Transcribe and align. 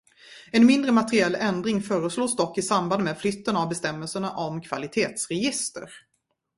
En 0.51 0.65
mindre 0.65 0.91
materiell 0.91 1.35
ändring 1.35 1.81
föreslås 1.81 2.35
dock 2.35 2.57
i 2.57 2.61
samband 2.61 3.03
med 3.03 3.17
flytten 3.17 3.55
av 3.55 3.69
bestämmelserna 3.69 4.31
om 4.31 4.61
kvalitetsregister. 4.61 5.89